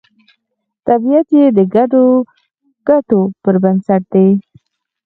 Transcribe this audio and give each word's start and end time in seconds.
طبیعت 0.87 1.27
یې 1.37 1.45
د 1.57 1.59
ګډو 1.75 2.05
ګټو 2.87 3.21
پر 3.43 3.55
بنسټ 3.63 4.03
دی 4.13 4.27